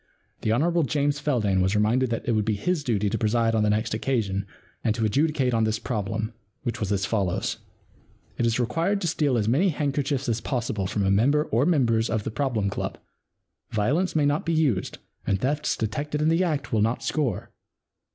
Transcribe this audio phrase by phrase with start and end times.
[0.41, 0.81] The Hon.
[0.87, 3.93] James Feldane was reminded that it would be his duty to preside on the next
[3.93, 4.47] occasion
[4.83, 7.57] and to adjudicate on this problem, which was as follows:
[7.97, 12.09] * It is required to steal as many handkerchiefs as possible from a member or members
[12.09, 12.97] of the Problem Club.
[13.69, 17.51] Violence may not be used and thefts detected in the act will not score.